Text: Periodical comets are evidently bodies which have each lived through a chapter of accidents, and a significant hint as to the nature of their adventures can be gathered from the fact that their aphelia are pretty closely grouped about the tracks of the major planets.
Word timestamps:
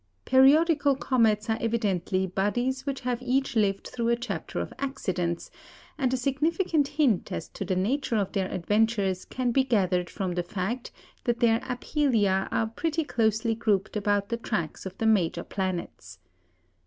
Periodical 0.25 0.95
comets 0.95 1.47
are 1.47 1.59
evidently 1.61 2.25
bodies 2.25 2.87
which 2.87 3.01
have 3.01 3.21
each 3.21 3.55
lived 3.55 3.85
through 3.87 4.07
a 4.09 4.15
chapter 4.15 4.59
of 4.59 4.73
accidents, 4.79 5.51
and 5.95 6.11
a 6.11 6.17
significant 6.17 6.87
hint 6.87 7.31
as 7.31 7.47
to 7.47 7.63
the 7.63 7.75
nature 7.75 8.15
of 8.15 8.31
their 8.31 8.49
adventures 8.51 9.25
can 9.25 9.51
be 9.51 9.63
gathered 9.63 10.09
from 10.09 10.31
the 10.33 10.41
fact 10.41 10.89
that 11.25 11.39
their 11.39 11.59
aphelia 11.69 12.47
are 12.49 12.65
pretty 12.65 13.03
closely 13.03 13.53
grouped 13.53 13.95
about 13.95 14.29
the 14.29 14.37
tracks 14.37 14.87
of 14.87 14.97
the 14.97 15.05
major 15.05 15.43
planets. 15.43 16.17